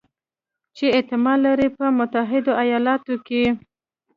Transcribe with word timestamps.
چې 0.75 0.85
احتمال 0.97 1.39
لري 1.47 1.67
په 1.77 1.85
متحدو 1.99 2.51
ایالتونو 2.63 3.17
کې 3.27 3.43